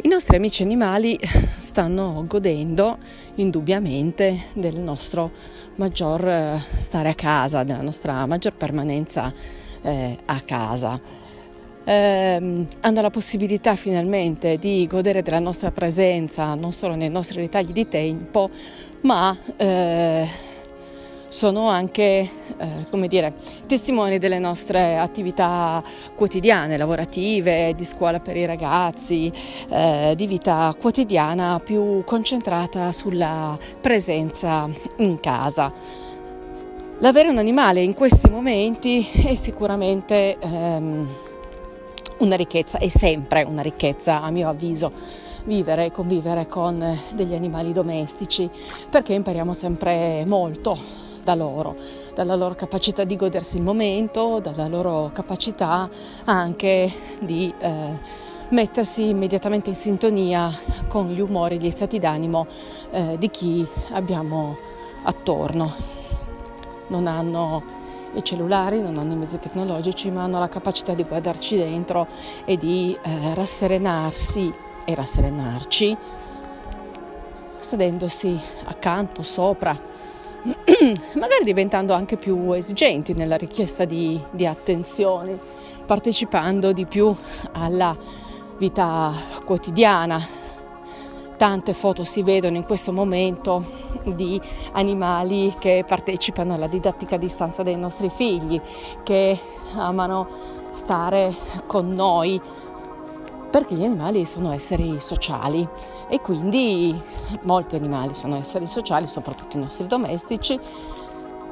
I 0.00 0.06
nostri 0.06 0.36
amici 0.36 0.62
animali 0.62 1.18
stanno 1.58 2.24
godendo 2.28 2.98
indubbiamente 3.34 4.44
del 4.52 4.78
nostro 4.78 5.32
maggior 5.74 6.26
eh, 6.28 6.62
stare 6.76 7.08
a 7.08 7.14
casa, 7.14 7.64
della 7.64 7.82
nostra 7.82 8.24
maggior 8.26 8.54
permanenza 8.54 9.32
eh, 9.82 10.16
a 10.24 10.40
casa. 10.42 11.00
Eh, 11.82 12.66
hanno 12.80 13.00
la 13.00 13.10
possibilità 13.10 13.74
finalmente 13.74 14.56
di 14.56 14.86
godere 14.88 15.22
della 15.22 15.40
nostra 15.40 15.72
presenza 15.72 16.54
non 16.54 16.70
solo 16.70 16.94
nei 16.94 17.10
nostri 17.10 17.40
ritagli 17.40 17.72
di 17.72 17.88
tempo, 17.88 18.50
ma 19.02 19.36
eh, 19.56 20.28
sono 21.28 21.68
anche 21.68 22.28
eh, 22.56 22.86
come 22.90 23.06
dire, 23.06 23.34
testimoni 23.66 24.18
delle 24.18 24.38
nostre 24.38 24.98
attività 24.98 25.82
quotidiane, 26.14 26.76
lavorative, 26.76 27.74
di 27.74 27.84
scuola 27.84 28.18
per 28.18 28.36
i 28.36 28.44
ragazzi, 28.44 29.30
eh, 29.68 30.14
di 30.16 30.26
vita 30.26 30.74
quotidiana 30.78 31.60
più 31.62 32.02
concentrata 32.04 32.90
sulla 32.92 33.56
presenza 33.80 34.68
in 34.96 35.20
casa. 35.20 35.72
L'avere 37.00 37.28
un 37.28 37.38
animale 37.38 37.80
in 37.82 37.94
questi 37.94 38.28
momenti 38.28 39.06
è 39.24 39.34
sicuramente 39.34 40.36
ehm, 40.40 41.08
una 42.18 42.34
ricchezza, 42.34 42.78
è 42.78 42.88
sempre 42.88 43.44
una 43.44 43.62
ricchezza 43.62 44.20
a 44.20 44.30
mio 44.30 44.48
avviso 44.48 44.90
vivere 45.44 45.86
e 45.86 45.90
convivere 45.92 46.46
con 46.48 46.98
degli 47.14 47.34
animali 47.34 47.72
domestici 47.72 48.50
perché 48.90 49.14
impariamo 49.14 49.54
sempre 49.54 50.24
molto 50.26 51.07
da 51.28 51.34
loro, 51.34 51.76
dalla 52.14 52.34
loro 52.34 52.54
capacità 52.54 53.04
di 53.04 53.14
godersi 53.14 53.58
il 53.58 53.62
momento, 53.62 54.40
dalla 54.40 54.66
loro 54.66 55.10
capacità 55.12 55.90
anche 56.24 56.90
di 57.20 57.52
eh, 57.58 57.98
mettersi 58.48 59.10
immediatamente 59.10 59.68
in 59.68 59.76
sintonia 59.76 60.50
con 60.88 61.08
gli 61.08 61.20
umori, 61.20 61.58
gli 61.58 61.68
stati 61.68 61.98
d'animo 61.98 62.46
eh, 62.90 63.18
di 63.18 63.28
chi 63.28 63.66
abbiamo 63.90 64.56
attorno. 65.02 65.70
Non 66.86 67.06
hanno 67.06 67.62
i 68.14 68.24
cellulari, 68.24 68.80
non 68.80 68.96
hanno 68.96 69.12
i 69.12 69.16
mezzi 69.16 69.38
tecnologici, 69.38 70.10
ma 70.10 70.22
hanno 70.22 70.38
la 70.38 70.48
capacità 70.48 70.94
di 70.94 71.04
guardarci 71.04 71.58
dentro 71.58 72.06
e 72.46 72.56
di 72.56 72.96
eh, 73.02 73.34
rasserenarsi 73.34 74.50
e 74.86 74.94
rasserenarci 74.94 75.96
sedendosi 77.58 78.40
accanto, 78.64 79.22
sopra, 79.22 79.78
magari 81.14 81.44
diventando 81.44 81.94
anche 81.94 82.16
più 82.16 82.52
esigenti 82.52 83.14
nella 83.14 83.36
richiesta 83.36 83.84
di, 83.84 84.20
di 84.30 84.46
attenzioni, 84.46 85.38
partecipando 85.84 86.72
di 86.72 86.86
più 86.86 87.14
alla 87.52 87.96
vita 88.58 89.12
quotidiana. 89.44 90.20
Tante 91.36 91.72
foto 91.72 92.02
si 92.02 92.22
vedono 92.22 92.56
in 92.56 92.64
questo 92.64 92.92
momento 92.92 93.64
di 94.04 94.40
animali 94.72 95.54
che 95.58 95.84
partecipano 95.86 96.54
alla 96.54 96.66
didattica 96.66 97.14
a 97.14 97.18
distanza 97.18 97.62
dei 97.62 97.76
nostri 97.76 98.10
figli, 98.10 98.60
che 99.04 99.38
amano 99.74 100.28
stare 100.72 101.32
con 101.66 101.92
noi, 101.92 102.40
perché 103.50 103.74
gli 103.74 103.84
animali 103.84 104.24
sono 104.26 104.52
esseri 104.52 105.00
sociali 105.00 105.66
e 106.08 106.20
quindi 106.20 107.00
molti 107.42 107.76
animali 107.76 108.14
sono 108.14 108.36
esseri 108.36 108.66
sociali, 108.66 109.06
soprattutto 109.06 109.56
i 109.56 109.60
nostri 109.60 109.86
domestici 109.86 110.58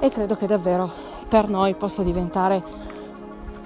e 0.00 0.10
credo 0.10 0.36
che 0.36 0.46
davvero 0.46 0.90
per 1.28 1.48
noi 1.48 1.74
possa 1.74 2.02
diventare 2.02 2.62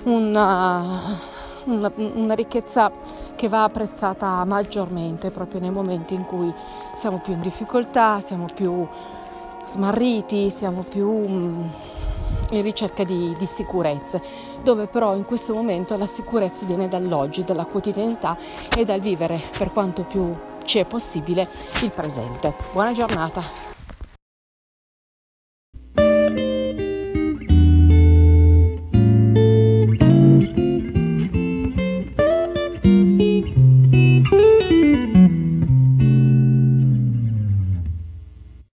una, 0.04 1.18
una, 1.64 1.92
una 1.96 2.34
ricchezza 2.34 2.90
che 3.34 3.48
va 3.48 3.64
apprezzata 3.64 4.44
maggiormente 4.44 5.30
proprio 5.30 5.60
nei 5.60 5.70
momenti 5.70 6.14
in 6.14 6.24
cui 6.24 6.52
siamo 6.94 7.20
più 7.20 7.32
in 7.32 7.40
difficoltà, 7.40 8.20
siamo 8.20 8.46
più 8.52 8.86
smarriti, 9.64 10.50
siamo 10.50 10.82
più 10.82 11.08
mm, 11.08 11.64
in 12.52 12.62
ricerca 12.62 13.04
di, 13.04 13.34
di, 13.36 13.46
sicurezze, 13.46 14.20
dove 14.62 14.86
però 14.86 15.14
in 15.16 15.24
questo 15.24 15.54
momento 15.54 15.96
la 15.96 16.06
sicurezza 16.06 16.64
viene 16.64 16.88
dall'oggi, 16.88 17.44
dalla 17.44 17.64
quotidianità 17.64 18.36
e 18.76 18.84
dal 18.84 19.00
vivere 19.00 19.40
per 19.56 19.72
quanto 19.72 20.04
più 20.04 20.34
ci 20.64 20.78
è 20.78 20.84
possibile 20.84 21.48
il 21.82 21.90
presente. 21.90 22.54
Buona 22.72 22.92
giornata! 22.92 23.81